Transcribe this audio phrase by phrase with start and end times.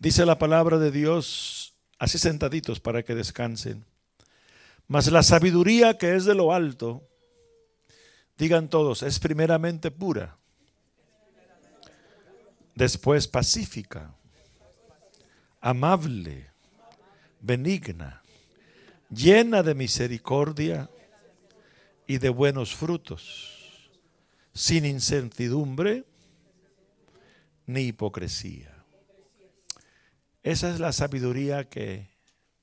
[0.00, 3.84] Dice la palabra de Dios, así sentaditos para que descansen.
[4.88, 7.06] Mas la sabiduría que es de lo alto,
[8.38, 10.38] digan todos, es primeramente pura,
[12.74, 14.14] después pacífica,
[15.60, 16.50] amable,
[17.42, 18.22] benigna,
[19.10, 20.88] llena de misericordia
[22.06, 23.90] y de buenos frutos,
[24.54, 26.06] sin incertidumbre
[27.66, 28.79] ni hipocresía.
[30.42, 32.08] Esa es la sabiduría que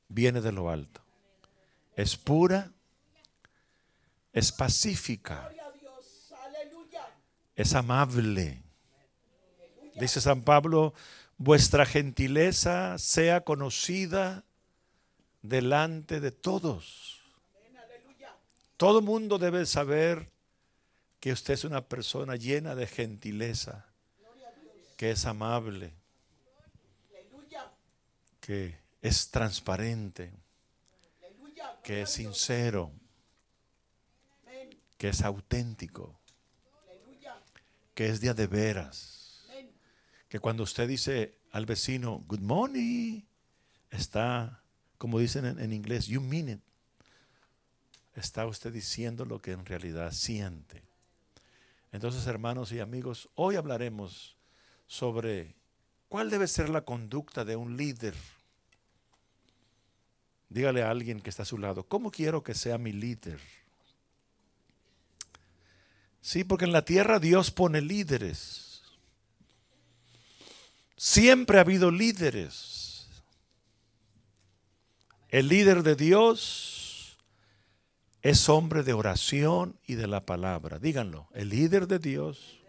[0.08, 1.02] viene de lo alto.
[1.96, 2.72] Es pura,
[4.34, 5.52] es pacífica,
[7.56, 8.62] es amable.
[9.96, 10.94] Dice San Pablo,
[11.38, 14.44] vuestra gentileza sea conocida
[15.42, 17.20] delante de todos.
[18.78, 20.30] Todo mundo debe saber
[21.20, 23.86] que usted es una persona llena de gentileza,
[24.98, 25.94] que es amable,
[28.48, 30.32] que es transparente,
[31.84, 32.94] que es sincero,
[34.98, 36.18] que es auténtico,
[37.94, 39.46] que es día de veras,
[40.30, 43.24] que cuando usted dice al vecino, good morning,
[43.90, 44.64] está,
[44.98, 46.62] como dicen en, en inglés, you mean it.
[48.16, 50.86] Está usted diciendo lo que en realidad siente.
[51.92, 54.38] Entonces, hermanos y amigos, hoy hablaremos
[54.88, 55.58] sobre
[56.08, 58.16] cuál debe ser la conducta de un líder
[60.50, 63.40] Dígale a alguien que está a su lado, ¿cómo quiero que sea mi líder?
[66.22, 68.82] Sí, porque en la tierra Dios pone líderes.
[70.96, 73.08] Siempre ha habido líderes.
[75.30, 77.18] El líder de Dios
[78.22, 80.80] es hombre de oración y de la palabra.
[80.80, 82.60] Díganlo, el líder de Dios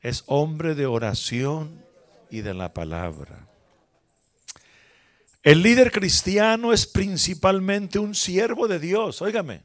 [0.00, 1.84] es hombre de oración
[2.30, 3.51] y de la palabra.
[5.42, 9.20] El líder cristiano es principalmente un siervo de Dios.
[9.22, 9.64] Óigame.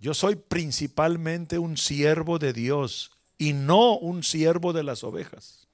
[0.00, 5.68] Yo soy principalmente un siervo de Dios y no un siervo de las ovejas.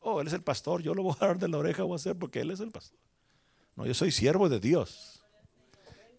[0.00, 1.96] Oh, él es el pastor, yo lo voy a dar de la oreja, voy a
[1.96, 2.98] hacer porque él es el pastor.
[3.74, 5.24] No, yo soy siervo de Dios.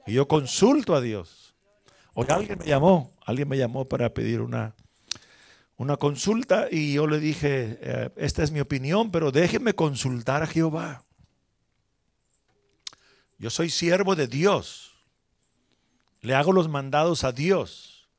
[0.06, 1.56] Y yo consulto a Dios.
[2.14, 4.76] Hoy alguien me llamó, alguien me llamó para pedir una
[5.78, 10.48] una consulta y yo le dije, eh, esta es mi opinión, pero déjeme consultar a
[10.48, 11.04] Jehová.
[13.38, 14.96] Yo soy siervo de Dios.
[16.22, 18.10] Le hago los mandados a Dios.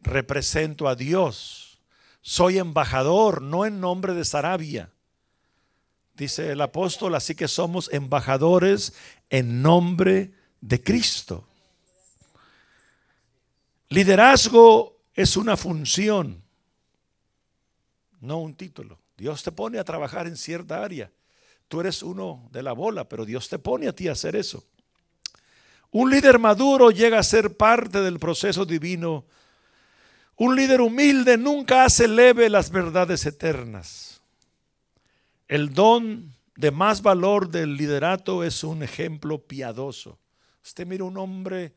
[0.00, 1.80] Represento a Dios.
[2.20, 4.92] Soy embajador, no en nombre de Sarabia.
[6.14, 8.94] Dice el apóstol, así que somos embajadores
[9.30, 11.48] en nombre de Cristo.
[13.88, 16.43] Liderazgo es una función
[18.24, 18.98] no un título.
[19.16, 21.10] Dios te pone a trabajar en cierta área.
[21.68, 24.64] Tú eres uno de la bola, pero Dios te pone a ti a hacer eso.
[25.90, 29.24] Un líder maduro llega a ser parte del proceso divino.
[30.36, 34.20] Un líder humilde nunca hace leve las verdades eternas.
[35.46, 40.18] El don de más valor del liderato es un ejemplo piadoso.
[40.64, 41.74] Usted mira un hombre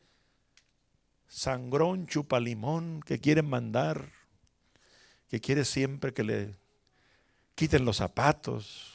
[1.28, 4.17] sangrón, chupalimón, que quiere mandar
[5.28, 6.56] que quiere siempre que le
[7.54, 8.94] quiten los zapatos.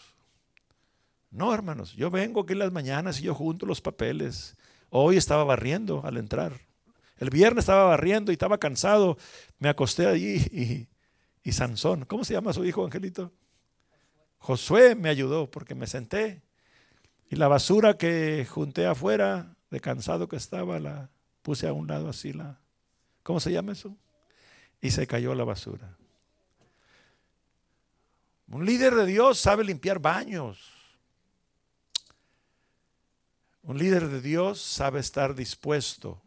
[1.32, 4.56] No, hermanos, yo vengo aquí en las mañanas y yo junto los papeles.
[4.90, 6.54] Hoy estaba barriendo al entrar.
[7.18, 9.18] El viernes estaba barriendo y estaba cansado.
[9.60, 10.88] Me acosté allí y,
[11.44, 13.32] y Sansón, ¿cómo se llama su hijo, Angelito?
[14.38, 16.42] Josué me ayudó porque me senté.
[17.30, 21.10] Y la basura que junté afuera, de cansado que estaba, la
[21.42, 22.34] puse a un lado así.
[22.34, 22.60] La,
[23.24, 23.98] ¿Cómo se llama eso?
[24.82, 25.98] Y se cayó la basura.
[28.54, 30.60] Un líder de Dios sabe limpiar baños.
[33.64, 36.22] Un líder de Dios sabe estar dispuesto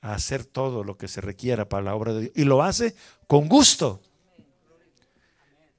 [0.00, 2.32] a hacer todo lo que se requiera para la obra de Dios.
[2.36, 2.96] Y lo hace
[3.26, 4.00] con gusto.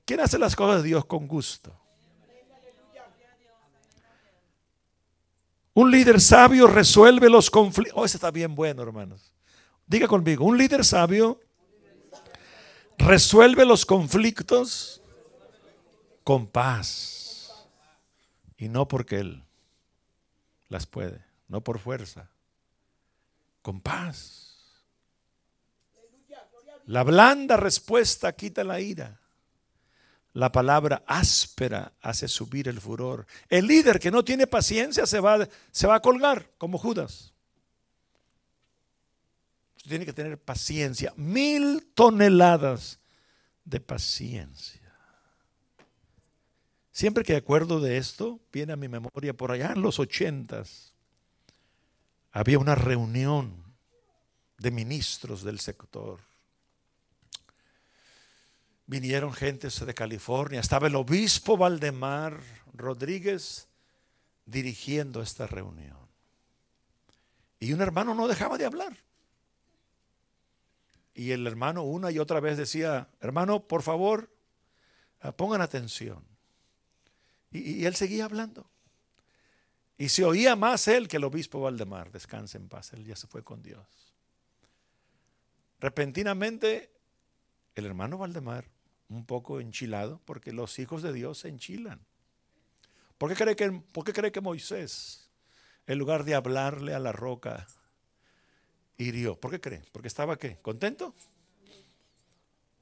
[0.05, 1.75] ¿Quién hace las cosas de Dios con gusto?
[5.73, 7.97] Un líder sabio resuelve los conflictos.
[7.97, 9.33] Oh, ese está bien bueno, hermanos.
[9.87, 11.39] Diga conmigo, un líder sabio
[13.05, 15.01] resuelve los conflictos
[16.23, 17.51] con paz.
[18.57, 19.43] Y no porque Él
[20.69, 22.29] las puede, no por fuerza,
[23.61, 24.47] con paz.
[26.85, 29.19] La blanda respuesta quita la ira.
[30.33, 33.25] La palabra áspera hace subir el furor.
[33.49, 37.33] El líder que no tiene paciencia se va, se va a colgar como Judas.
[39.89, 41.13] Tiene que tener paciencia.
[41.15, 42.99] Mil toneladas
[43.65, 44.81] de paciencia.
[46.91, 50.93] Siempre que acuerdo de esto, viene a mi memoria por allá en los ochentas,
[52.31, 53.63] había una reunión
[54.57, 56.19] de ministros del sector.
[58.85, 62.39] Vinieron gentes de California, estaba el obispo Valdemar
[62.73, 63.69] Rodríguez
[64.45, 65.97] dirigiendo esta reunión.
[67.59, 68.97] Y un hermano no dejaba de hablar.
[71.21, 74.35] Y el hermano una y otra vez decía, hermano, por favor,
[75.19, 76.25] ah, pongan atención.
[77.51, 78.67] Y, él seguía hablando.
[79.99, 82.11] Y se oía más él que el obispo Valdemar.
[82.11, 83.85] Descanse en paz, él ya se fue con Dios.
[85.79, 86.91] Repentinamente,
[87.75, 88.65] el hermano Valdemar,
[89.07, 92.03] un poco enchilado, porque los hijos de Dios se enchilan.
[93.19, 95.29] ¿Por qué cree que, por qué cree que Moisés,
[95.85, 97.67] en lugar de hablarle a la roca,
[99.03, 99.35] hirió?
[99.39, 99.83] ¿Por qué cree?
[99.91, 100.57] ¿Porque estaba qué?
[100.61, 101.13] ¿Contento?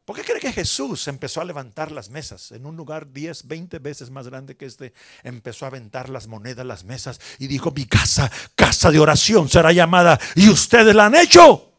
[0.09, 3.77] ¿Por qué cree que Jesús empezó a levantar las mesas en un lugar 10, 20
[3.77, 4.91] veces más grande que este?
[5.21, 9.71] Empezó a aventar las monedas, las mesas y dijo, mi casa, casa de oración será
[9.71, 11.71] llamada y ustedes la han hecho.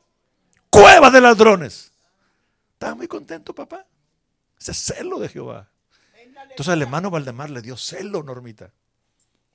[0.70, 1.90] Cueva de ladrones.
[2.75, 3.84] Estaba muy contento, papá.
[4.60, 5.69] Ese celo de Jehová.
[6.50, 8.72] Entonces el hermano Valdemar le dio celo, Normita.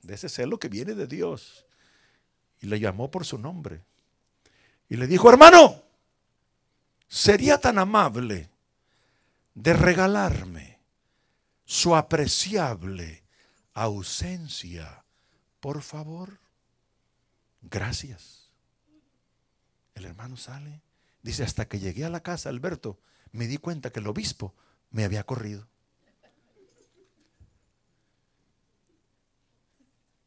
[0.02, 1.64] De ese celo que viene de Dios.
[2.60, 3.82] Y le llamó por su nombre.
[4.88, 5.82] Y le dijo, hermano,
[7.08, 8.50] sería tan amable
[9.54, 10.78] de regalarme
[11.64, 13.24] su apreciable
[13.72, 15.04] ausencia,
[15.60, 16.38] por favor.
[17.62, 18.50] Gracias.
[19.94, 20.82] El hermano sale.
[21.22, 23.00] Dice, hasta que llegué a la casa, Alberto,
[23.32, 24.54] me di cuenta que el obispo
[24.90, 25.66] me había corrido.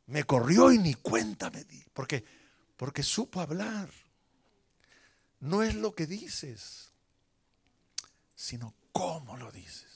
[0.07, 1.83] Me corrió y ni cuenta me di.
[1.93, 2.25] Porque,
[2.75, 3.89] porque supo hablar.
[5.39, 6.91] No es lo que dices,
[8.35, 9.87] sino ¿Cómo lo dices?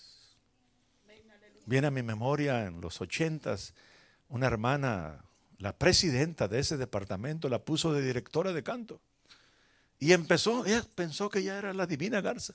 [1.66, 3.74] Viene a mi memoria en los ochentas
[4.30, 5.26] una hermana,
[5.58, 9.02] la presidenta de ese departamento, la puso de directora de canto.
[10.00, 12.54] Y empezó, ella pensó que ya era la divina Garza.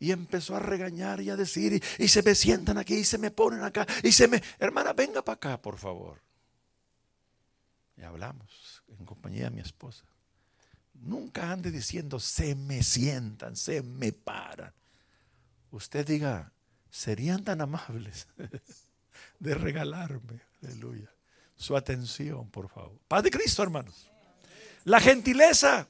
[0.00, 3.30] Y empezó a regañar y a decir, y, se me sientan aquí, y se me
[3.30, 6.20] ponen acá, y se me, hermana, venga para acá, por favor.
[7.96, 10.04] Y hablamos en compañía de mi esposa.
[11.02, 14.72] Nunca ande diciendo, se me sientan, se me paran
[15.76, 16.52] usted diga,
[16.90, 18.26] serían tan amables
[19.38, 21.12] de regalarme, aleluya,
[21.56, 22.98] su atención, por favor.
[23.08, 24.10] Paz de Cristo, hermanos.
[24.84, 25.88] La gentileza.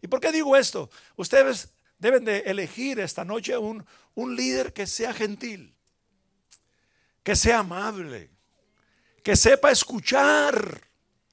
[0.00, 0.90] ¿Y por qué digo esto?
[1.16, 3.84] Ustedes deben de elegir esta noche un,
[4.14, 5.74] un líder que sea gentil,
[7.22, 8.30] que sea amable,
[9.22, 10.88] que sepa escuchar.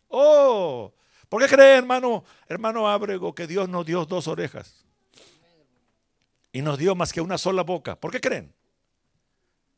[0.09, 0.93] Oh,
[1.35, 4.85] ¿por qué cree, hermano, hermano Ábrego, que Dios nos dio dos orejas?
[6.55, 7.99] y nos dio más que una sola boca.
[7.99, 8.55] ¿Por qué creen?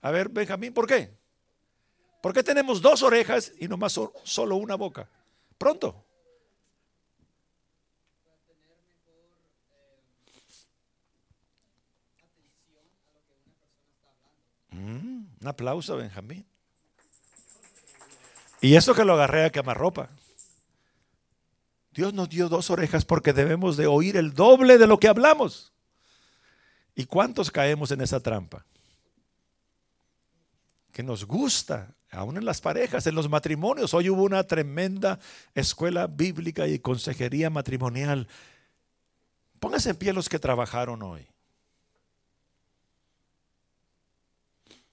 [0.03, 1.11] A ver, Benjamín, ¿por qué?
[2.21, 5.09] ¿Por qué tenemos dos orejas y no más solo una boca?
[5.57, 6.05] Pronto.
[14.69, 16.45] Mm, un aplauso, Benjamín.
[18.61, 20.11] Y eso que lo agarré a quemarropa.
[21.97, 25.73] Dios nos dio dos orejas porque debemos de oír el doble de lo que hablamos.
[26.93, 28.63] ¿Y cuántos caemos en esa trampa?
[30.91, 33.95] Que nos gusta, aún en las parejas, en los matrimonios.
[33.95, 35.17] Hoy hubo una tremenda
[35.55, 38.27] escuela bíblica y consejería matrimonial.
[39.59, 41.25] Pónganse en pie los que trabajaron hoy.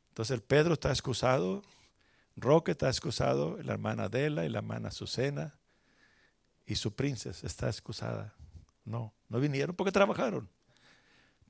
[0.09, 1.65] Entonces el Pedro está excusado,
[2.35, 5.53] Roque está excusado, la hermana Adela y la hermana Azucena
[6.67, 8.35] y su princesa está excusada.
[8.85, 10.49] No, no vinieron porque trabajaron.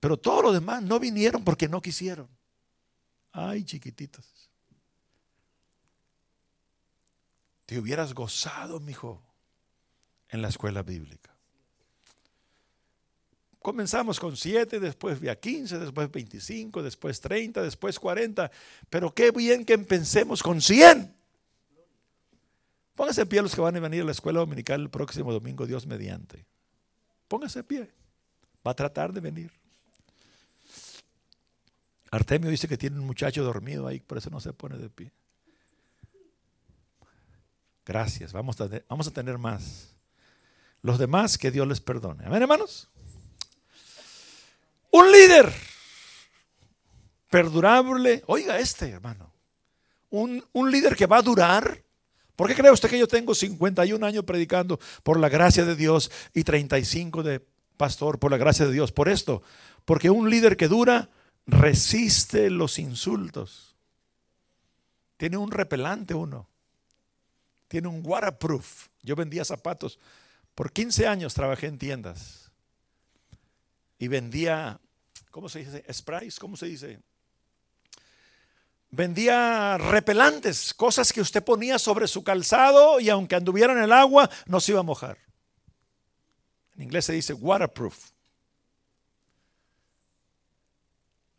[0.01, 2.29] Pero todos los demás no vinieron porque no quisieron.
[3.33, 4.25] Ay, chiquititos.
[7.67, 9.23] Te hubieras gozado, mi hijo,
[10.29, 11.35] en la escuela bíblica.
[13.61, 18.51] Comenzamos con siete, después a 15, después 25, después 30, después 40.
[18.91, 21.24] Pero qué bien que empecemos con 100.
[22.95, 25.67] Póngase en pie los que van a venir a la escuela dominical el próximo domingo,
[25.67, 26.47] Dios mediante.
[27.29, 27.91] Póngase en pie.
[28.67, 29.53] Va a tratar de venir.
[32.11, 35.13] Artemio dice que tiene un muchacho dormido ahí, por eso no se pone de pie.
[37.85, 39.95] Gracias, vamos a, tener más.
[40.81, 42.25] Los demás, que Dios les perdone.
[42.25, 42.89] Amén, hermanos.
[44.91, 45.53] Un líder
[47.29, 48.23] perdurable.
[48.27, 49.33] Oiga este, hermano.
[50.11, 51.84] Un, un líder que va a durar.
[52.37, 56.11] ¿Por qué cree usted que yo tengo 51 años predicando por la gracia de Dios
[56.33, 57.41] y 35 de
[57.77, 58.91] pastor por la gracia de Dios?
[58.91, 59.43] Por esto.
[59.85, 61.11] Porque un líder que dura
[61.47, 63.77] resiste los insultos.
[65.17, 66.49] Tiene un repelante uno.
[67.69, 68.89] Tiene un waterproof.
[69.03, 69.99] Yo vendía zapatos.
[70.55, 72.51] Por 15 años trabajé en tiendas.
[73.99, 74.81] Y vendía,
[75.31, 75.85] ¿cómo se dice?
[75.93, 77.01] Sprays, ¿cómo se dice?
[78.97, 84.31] Vendía repelantes, cosas que usted ponía sobre su calzado y aunque anduviera en el agua,
[84.47, 85.19] no se iba a mojar.
[86.77, 88.11] En inglés se dice waterproof.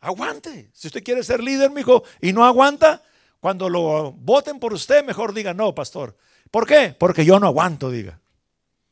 [0.01, 0.69] Aguante.
[0.73, 3.01] Si usted quiere ser líder, mijo, y no aguanta,
[3.39, 6.17] cuando lo voten por usted, mejor diga no, pastor.
[6.51, 6.93] ¿Por qué?
[6.99, 8.19] Porque yo no aguanto, diga.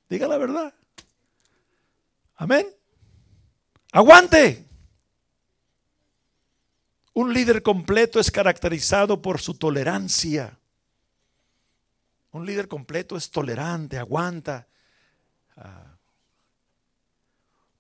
[0.08, 0.74] Diga la verdad.
[2.36, 2.66] Amén.
[3.92, 4.66] Aguante.
[7.14, 10.58] Un líder completo es caracterizado por su tolerancia.
[12.32, 14.68] Un líder completo es tolerante, aguanta.
[15.56, 15.94] Ah,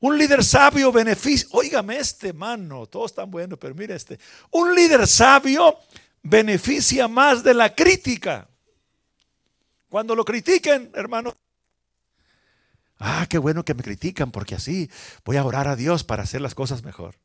[0.03, 4.19] un líder sabio beneficia, óigame este mano, todos están buenos, pero mire este.
[4.51, 5.77] Un líder sabio
[6.21, 8.49] beneficia más de la crítica.
[9.87, 11.33] Cuando lo critiquen, hermano,
[12.99, 14.91] ah, qué bueno que me critican porque así
[15.23, 17.15] voy a orar a Dios para hacer las cosas mejor.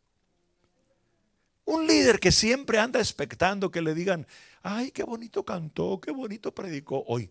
[1.69, 4.27] Un líder que siempre anda expectando que le digan,
[4.63, 7.05] ay, qué bonito cantó, qué bonito predicó.
[7.07, 7.31] Hoy,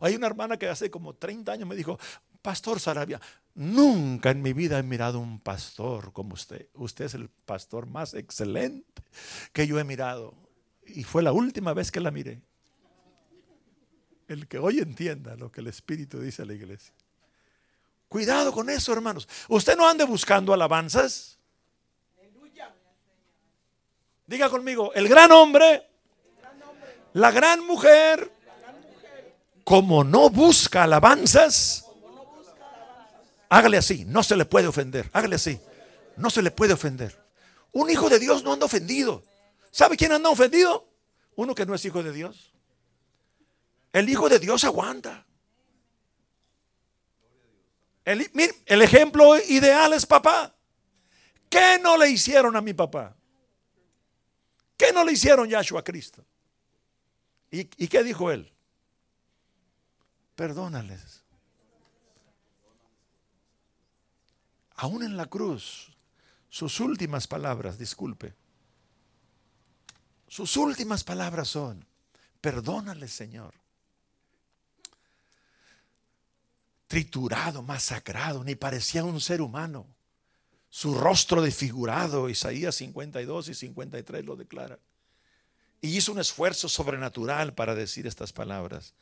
[0.00, 1.96] hay una hermana que hace como 30 años me dijo,
[2.42, 3.20] Pastor Sarabia,
[3.54, 6.66] nunca en mi vida he mirado un pastor como usted.
[6.74, 9.04] Usted es el pastor más excelente
[9.52, 10.34] que yo he mirado.
[10.88, 12.42] Y fue la última vez que la miré.
[14.26, 16.92] El que hoy entienda lo que el Espíritu dice a la iglesia.
[18.08, 19.28] Cuidado con eso, hermanos.
[19.48, 21.39] Usted no ande buscando alabanzas.
[24.30, 25.88] Diga conmigo, el gran hombre,
[27.14, 28.30] la gran mujer,
[29.64, 31.84] como no busca alabanzas,
[33.48, 35.10] Hágale así, no se le puede ofender.
[35.12, 35.60] Hágale así,
[36.16, 37.20] no se le puede ofender.
[37.72, 39.24] Un hijo de Dios no anda ofendido.
[39.72, 40.88] ¿Sabe quién anda ofendido?
[41.34, 42.52] Uno que no es hijo de Dios.
[43.92, 45.26] El hijo de Dios aguanta.
[48.04, 48.30] El,
[48.66, 50.54] el ejemplo ideal es papá.
[51.48, 53.16] ¿Qué no le hicieron a mi papá?
[54.90, 56.24] ¿Qué no le hicieron Yahshua a Cristo?
[57.50, 58.52] ¿Y, ¿Y qué dijo él?
[60.34, 61.20] Perdónales
[64.80, 65.92] aún en la cruz,
[66.48, 68.34] sus últimas palabras, disculpe,
[70.26, 71.84] sus últimas palabras son,
[72.40, 73.54] perdónale Señor.
[76.86, 79.86] Triturado, masacrado, ni parecía un ser humano.
[80.70, 84.78] Su rostro desfigurado, Isaías 52 y 53 lo declara.
[85.82, 88.94] Y hizo un esfuerzo sobrenatural para decir estas palabras.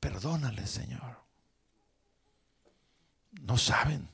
[0.00, 1.16] Perdónale, Señor.
[3.40, 4.08] No saben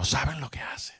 [0.00, 0.96] no saben lo que hacen.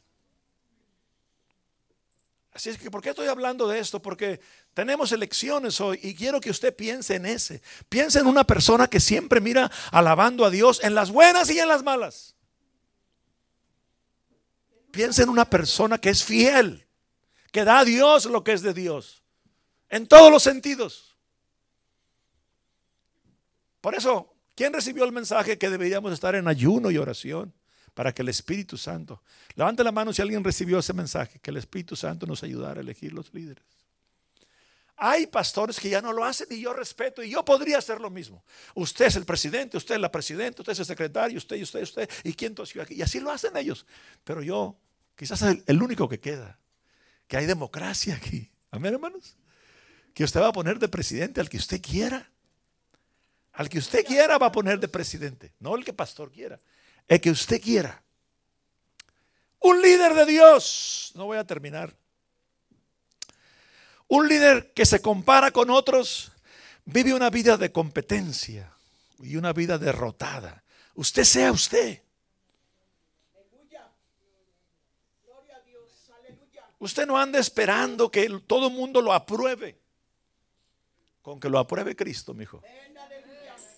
[2.52, 4.02] Así es que, ¿por qué estoy hablando de esto?
[4.02, 4.40] Porque
[4.74, 7.62] tenemos elecciones hoy y quiero que usted piense en ese.
[7.88, 11.68] Piense en una persona que siempre mira alabando a Dios en las buenas y en
[11.68, 12.34] las malas.
[14.90, 16.86] Piense en una persona que es fiel,
[17.52, 19.22] que da a Dios lo que es de Dios,
[19.88, 21.16] en todos los sentidos.
[23.80, 27.54] Por eso, ¿quién recibió el mensaje que deberíamos estar en ayuno y oración?
[27.94, 29.22] para que el Espíritu Santo,
[29.54, 32.82] levante la mano si alguien recibió ese mensaje, que el Espíritu Santo nos ayudara a
[32.82, 33.64] elegir los líderes.
[35.00, 38.10] Hay pastores que ya no lo hacen y yo respeto y yo podría hacer lo
[38.10, 38.44] mismo.
[38.74, 41.82] Usted es el presidente, usted es la presidenta, usted es el secretario, usted y usted,
[41.82, 42.94] usted y quién tosió aquí.
[42.94, 43.86] Y así lo hacen ellos.
[44.24, 44.76] Pero yo,
[45.16, 46.58] quizás es el único que queda,
[47.26, 48.50] que hay democracia aquí.
[48.70, 49.36] Amén, hermanos.
[50.14, 52.30] Que usted va a poner de presidente al que usted quiera.
[53.54, 56.60] Al que usted quiera va a poner de presidente, no el que pastor quiera
[57.10, 58.02] el que usted quiera.
[59.58, 61.94] Un líder de Dios, no voy a terminar.
[64.10, 66.32] Un líder que se compara con otros
[66.84, 68.72] vive una vida de competencia
[69.20, 70.64] y una vida derrotada.
[70.94, 72.02] Usted sea usted.
[76.80, 79.78] Usted no anda esperando que todo el mundo lo apruebe.
[81.22, 82.60] Con que lo apruebe Cristo, mi hijo.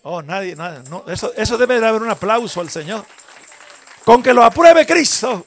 [0.03, 0.83] Oh, nadie, nada.
[0.89, 3.05] No, eso, eso debe de haber un aplauso al Señor.
[4.03, 5.45] Con que lo apruebe Cristo.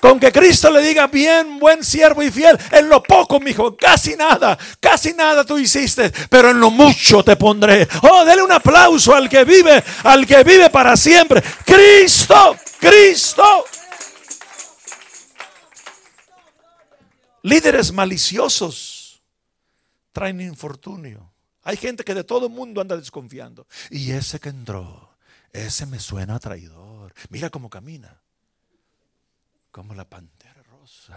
[0.00, 3.76] Con que Cristo le diga, bien, buen siervo y fiel, en lo poco, mi hijo,
[3.76, 7.88] casi nada, casi nada tú hiciste, pero en lo mucho te pondré.
[8.02, 11.42] Oh, dele un aplauso al que vive, al que vive para siempre.
[11.64, 13.64] Cristo, Cristo.
[17.42, 19.22] Líderes maliciosos
[20.12, 21.32] traen infortunio.
[21.62, 23.66] Hay gente que de todo el mundo anda desconfiando.
[23.90, 25.16] Y ese que entró,
[25.52, 27.14] ese me suena traidor.
[27.30, 28.20] Mira cómo camina.
[29.70, 30.62] Como la pantera.
[30.88, 31.10] Dios.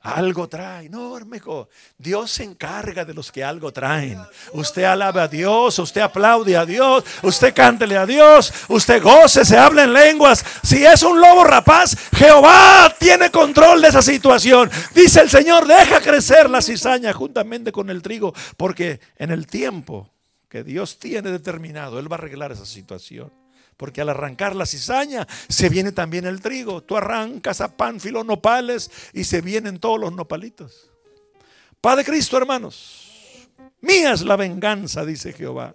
[0.00, 0.88] Algo trae.
[0.88, 1.68] No, hermano.
[1.96, 4.20] Dios se encarga de los que algo traen.
[4.52, 9.56] Usted alabe a Dios, usted aplaude a Dios, usted cántele a Dios, usted goce, se
[9.56, 10.44] habla en lenguas.
[10.64, 14.68] Si es un lobo rapaz, Jehová tiene control de esa situación.
[14.92, 20.10] Dice el Señor, deja crecer la cizaña juntamente con el trigo, porque en el tiempo
[20.48, 23.41] que Dios tiene determinado, Él va a arreglar esa situación.
[23.76, 26.82] Porque al arrancar la cizaña se viene también el trigo.
[26.82, 30.90] Tú arrancas a pánfilo nopales y se vienen todos los nopalitos.
[31.80, 33.08] Padre Cristo, hermanos.
[33.80, 35.74] Mía es la venganza, dice Jehová.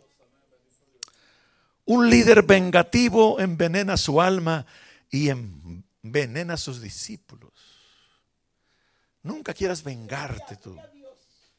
[1.86, 4.66] Un líder vengativo envenena su alma
[5.10, 7.52] y envenena a sus discípulos.
[9.24, 10.78] Nunca quieras vengarte tú.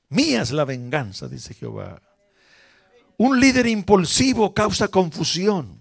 [0.09, 2.01] Mía es la venganza, dice Jehová.
[3.19, 5.78] Un líder impulsivo causa confusión.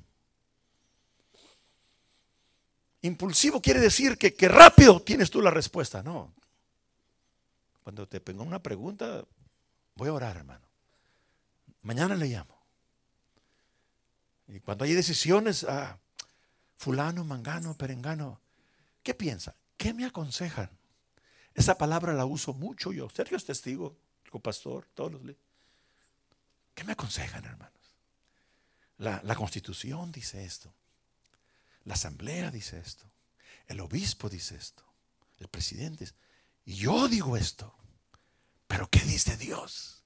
[3.07, 6.03] Impulsivo quiere decir que, rápido tienes tú la respuesta.
[6.03, 6.33] No.
[7.83, 9.23] Cuando te pongo una pregunta,
[9.95, 10.65] voy a orar, hermano.
[11.81, 12.55] Mañana le llamo.
[14.47, 15.97] Y cuando hay decisiones, ah,
[16.75, 18.39] fulano, mangano, perengano,
[19.03, 19.55] ¿qué piensa?
[19.77, 20.69] ¿Qué me aconsejan?
[21.53, 23.09] Esa palabra la uso mucho yo.
[23.09, 23.95] Sergio es testigo,
[24.31, 25.35] el pastor, todos los.
[26.75, 27.73] ¿Qué me aconsejan, hermanos?
[28.97, 30.73] La, la constitución dice esto.
[31.87, 33.05] La asamblea dice esto.
[33.65, 34.83] El obispo dice esto.
[35.39, 36.05] El presidente.
[36.65, 37.73] Y yo digo esto.
[38.67, 40.03] Pero ¿qué dice Dios?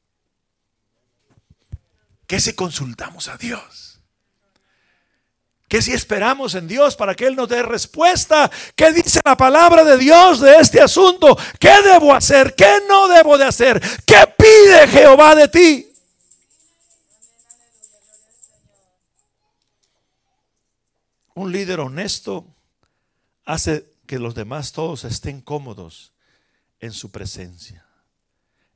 [2.28, 4.00] ¿Qué si consultamos a Dios?
[5.68, 8.52] ¿Qué si esperamos en Dios para que Él nos dé respuesta?
[8.76, 11.36] ¿Qué dice la palabra de Dios de este asunto?
[11.60, 12.54] ¿Qué debo hacer?
[12.54, 13.82] ¿Qué no debo de hacer?
[14.06, 15.91] ¿Qué pide Jehová de ti?
[21.36, 22.46] Un líder honesto
[23.46, 26.14] hace que los demás todos estén cómodos
[26.80, 27.86] en su presencia.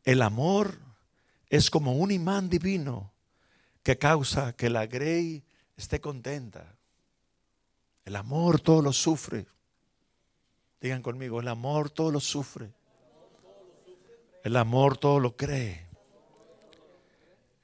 [0.03, 0.79] El amor
[1.49, 3.11] es como un imán divino
[3.83, 5.43] que causa que la grey
[5.75, 6.75] esté contenta.
[8.05, 9.47] El amor todo lo sufre.
[10.79, 12.71] Digan conmigo, el amor todo lo sufre.
[14.43, 15.87] El amor todo lo cree.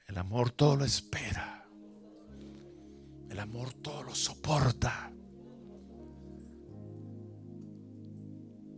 [0.08, 1.61] El amor todo lo espera.
[3.32, 5.10] El amor todo lo soporta.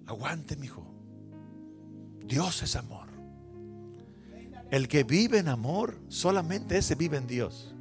[0.07, 0.87] Aguante, mi hijo.
[2.25, 3.09] Dios es amor.
[4.71, 7.75] El que vive en amor, solamente ese vive en Dios.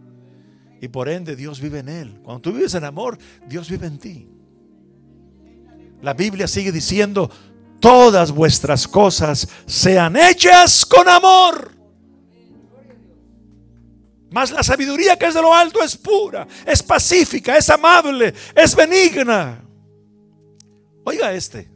[0.82, 2.20] Y por ende Dios vive en él.
[2.24, 4.28] Cuando tú vives en amor, Dios vive en ti.
[6.02, 7.30] La Biblia sigue diciendo,
[7.80, 11.83] todas vuestras cosas sean hechas con amor.
[14.34, 18.76] Mas la sabiduría que es de lo alto es pura, es pacífica, es amable, es
[18.76, 19.64] benigna.
[21.04, 21.70] Oiga este,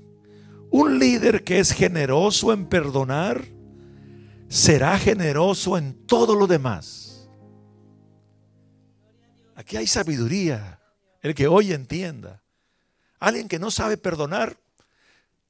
[0.72, 3.46] un líder que es generoso en perdonar,
[4.48, 7.30] será generoso en todo lo demás.
[9.56, 10.82] Aquí hay sabiduría,
[11.22, 12.42] el que hoy entienda.
[13.20, 14.58] Alguien que no sabe perdonar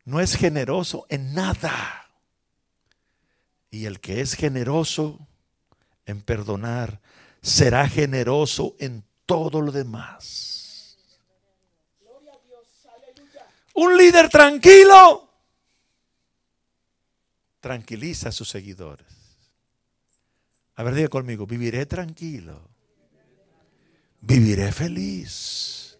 [0.04, 2.12] no es generoso en nada.
[3.72, 5.26] Y el que es generoso
[6.08, 7.00] en perdonar,
[7.42, 10.98] será generoso en todo lo demás.
[13.76, 15.30] Un líder tranquilo
[17.60, 19.08] tranquiliza a sus seguidores.
[20.76, 22.70] A ver, diga conmigo, viviré tranquilo,
[24.22, 25.98] viviré feliz,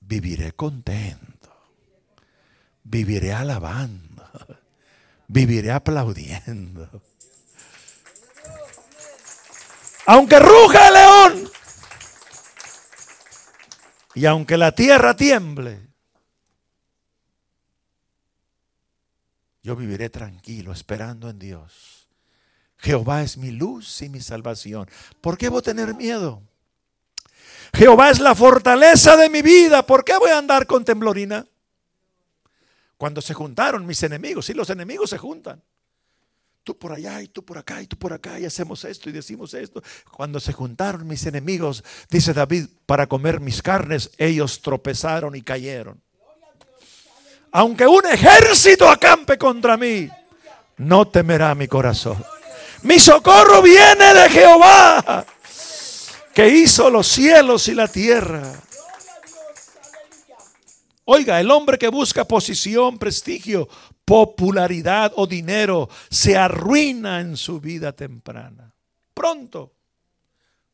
[0.00, 1.52] viviré contento,
[2.84, 4.22] viviré alabando,
[5.28, 7.02] viviré aplaudiendo
[10.06, 11.50] aunque ruja el león
[14.14, 15.80] y aunque la tierra tiemble,
[19.62, 22.08] yo viviré tranquilo esperando en Dios.
[22.78, 24.90] Jehová es mi luz y mi salvación.
[25.20, 26.42] ¿Por qué voy a tener miedo?
[27.72, 29.86] Jehová es la fortaleza de mi vida.
[29.86, 31.46] ¿Por qué voy a andar con temblorina?
[32.98, 35.62] Cuando se juntaron mis enemigos, si los enemigos se juntan
[36.64, 39.12] tú por allá y tú por acá y tú por acá y hacemos esto y
[39.12, 39.82] decimos esto.
[40.10, 46.00] Cuando se juntaron mis enemigos, dice David, para comer mis carnes, ellos tropezaron y cayeron.
[47.50, 50.08] Aunque un ejército acampe contra mí,
[50.78, 52.22] no temerá mi corazón.
[52.82, 55.26] Mi socorro viene de Jehová,
[56.34, 58.42] que hizo los cielos y la tierra.
[61.04, 63.68] Oiga, el hombre que busca posición, prestigio,
[64.04, 68.74] popularidad o dinero se arruina en su vida temprana.
[69.14, 69.72] Pronto.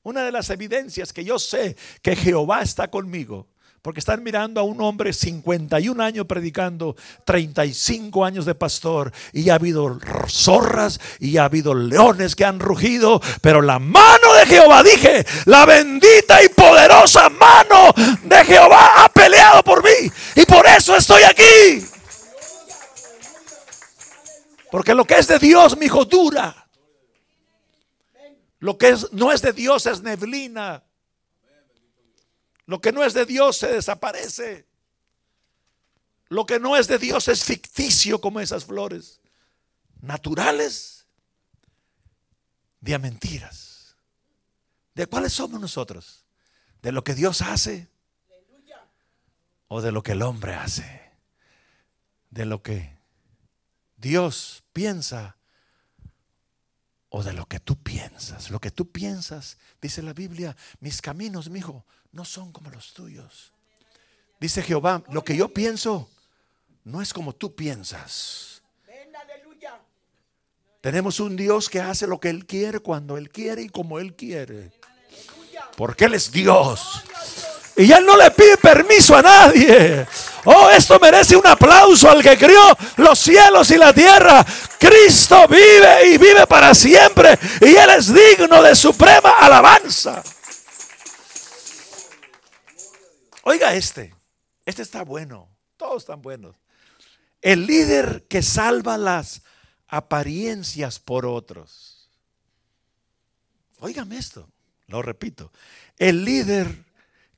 [0.02, 3.48] Una de las evidencias que yo sé que Jehová está conmigo,
[3.82, 9.54] Porque están mirando a un hombre 51 años predicando, 35 años de pastor, y ha
[9.54, 15.24] habido zorras y ha habido leones que han rugido, pero la mano de Jehová, dije,
[15.46, 21.22] la bendita y poderosa mano de Jehová ha peleado por mí, y por eso estoy
[21.22, 21.97] aquí.
[24.70, 26.68] Porque lo que es de Dios, mi hijo, dura.
[28.58, 30.84] Lo que es, no es de Dios es neblina.
[32.66, 34.66] Lo que no es de Dios se desaparece.
[36.28, 39.20] Lo que no es de Dios es ficticio como esas flores.
[40.00, 41.06] Naturales
[42.80, 43.96] de mentiras.
[44.94, 46.26] ¿De cuáles somos nosotros?
[46.82, 47.88] ¿De lo que Dios hace?
[49.68, 51.12] ¿O de lo que el hombre hace?
[52.30, 52.97] ¿De lo que
[53.98, 55.36] Dios piensa?
[57.10, 58.50] ¿O de lo que tú piensas?
[58.50, 62.94] Lo que tú piensas, dice la Biblia, mis caminos, mi hijo, no son como los
[62.94, 63.52] tuyos.
[64.40, 66.08] Dice Jehová, lo que yo pienso
[66.84, 68.62] no es como tú piensas.
[70.80, 74.14] Tenemos un Dios que hace lo que Él quiere, cuando Él quiere y como Él
[74.14, 74.70] quiere.
[75.76, 77.02] Porque Él es Dios.
[77.78, 80.04] Y Él no le pide permiso a nadie.
[80.44, 82.60] Oh, esto merece un aplauso al que crió
[82.96, 84.44] los cielos y la tierra.
[84.80, 87.38] Cristo vive y vive para siempre.
[87.60, 90.24] Y Él es digno de suprema alabanza.
[93.44, 94.12] Oiga este,
[94.66, 96.56] este está bueno, todos están buenos.
[97.40, 99.42] El líder que salva las
[99.86, 102.10] apariencias por otros.
[103.78, 104.50] Óigame esto,
[104.88, 105.52] lo repito.
[105.96, 106.87] El líder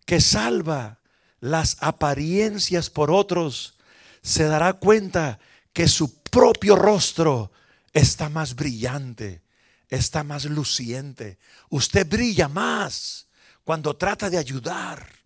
[0.04, 0.98] que salva
[1.40, 3.78] las apariencias por otros
[4.22, 5.38] se dará cuenta
[5.72, 7.50] que su propio rostro
[7.92, 9.42] está más brillante,
[9.88, 11.38] está más luciente.
[11.70, 13.28] Usted brilla más
[13.64, 15.20] cuando trata de ayudar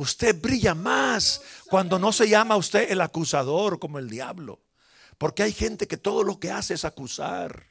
[0.00, 4.58] Usted brilla más cuando no se llama usted el acusador como el diablo.
[5.18, 7.66] Porque hay gente que todo lo que hace es acusar.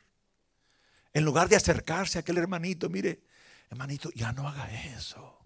[1.12, 3.24] En lugar de acercarse a aquel hermanito, mire,
[3.72, 5.39] hermanito, ya no haga eso.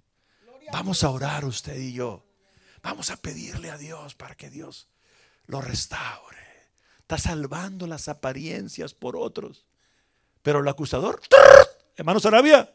[0.72, 2.24] Vamos a orar usted y yo.
[2.82, 4.88] Vamos a pedirle a Dios para que Dios
[5.46, 6.38] lo restaure.
[7.00, 9.66] Está salvando las apariencias por otros.
[10.42, 11.22] Pero el acusador,
[11.96, 12.74] hermano Sarabia,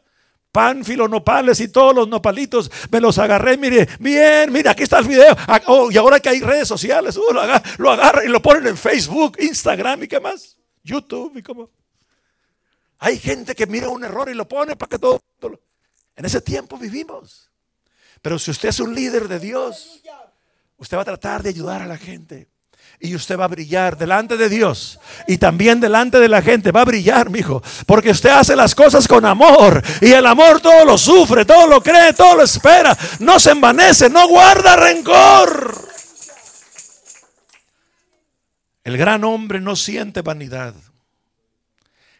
[0.51, 2.71] pánfilo, nopales y todos los nopalitos.
[2.91, 5.35] Me los agarré, mire, bien, mire, aquí está el video.
[5.47, 7.33] Ah, oh, y ahora que hay redes sociales, uh,
[7.77, 10.57] lo, agarra, y lo ponen en Facebook, Instagram y qué más.
[10.83, 11.69] YouTube y cómo.
[12.99, 15.59] Hay gente que mira un error y lo pone para que todo, todo.
[16.15, 17.48] En ese tiempo vivimos.
[18.21, 20.01] Pero si usted es un líder de Dios,
[20.77, 22.47] usted va a tratar de ayudar a la gente
[22.99, 26.71] y usted va a brillar delante de Dios y también delante de la gente.
[26.71, 30.59] Va a brillar, mi hijo, porque usted hace las cosas con amor y el amor
[30.59, 35.89] todo lo sufre, todo lo cree, todo lo espera, no se envanece, no guarda rencor.
[38.83, 40.73] El gran hombre no siente vanidad.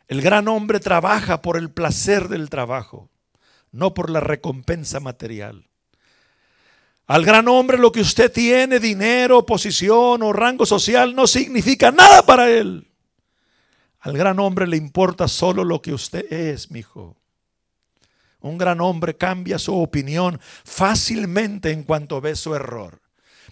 [0.07, 3.09] El gran hombre trabaja por el placer del trabajo,
[3.71, 5.68] no por la recompensa material.
[7.09, 12.23] Al gran hombre lo que usted tiene, dinero, posición o rango social, no significa nada
[12.23, 12.87] para él.
[14.01, 17.17] Al gran hombre le importa solo lo que usted es, mi hijo.
[18.41, 23.01] Un gran hombre cambia su opinión fácilmente en cuanto ve su error.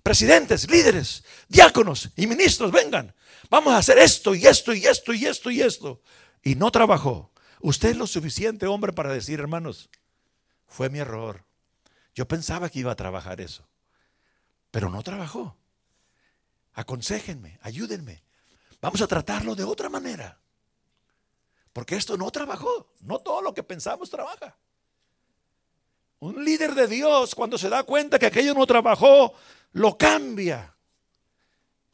[0.04, 3.16] Presidentes, líderes, diáconos y ministros, vengan.
[3.50, 6.04] Vamos a hacer esto y esto y esto y esto y esto.
[6.44, 7.32] Y no trabajó.
[7.62, 9.90] Usted es lo suficiente hombre para decir, hermanos,
[10.68, 11.47] fue mi error.
[12.18, 13.64] Yo pensaba que iba a trabajar eso,
[14.72, 15.56] pero no trabajó.
[16.74, 18.24] Aconséjenme, ayúdenme.
[18.82, 20.40] Vamos a tratarlo de otra manera.
[21.74, 22.92] Porque esto no trabajó.
[23.02, 24.58] No todo lo que pensamos trabaja.
[26.18, 29.36] Un líder de Dios, cuando se da cuenta que aquello no trabajó,
[29.74, 30.74] lo cambia.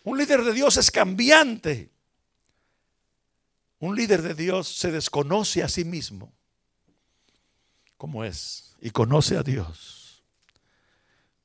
[0.06, 1.92] Un líder de Dios es cambiante.
[3.80, 6.32] Un líder de Dios se desconoce a sí mismo,
[7.98, 10.03] como es, y conoce a Dios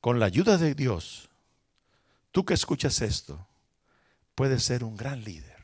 [0.01, 1.29] con la ayuda de Dios,
[2.31, 3.47] tú que escuchas esto,
[4.35, 5.57] puedes ser un gran líder.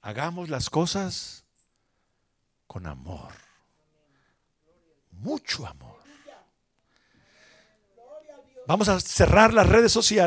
[0.00, 1.44] Hagamos las cosas
[2.66, 3.32] con amor,
[5.10, 5.96] mucho amor.
[8.66, 10.24] Vamos a cerrar las redes sociales.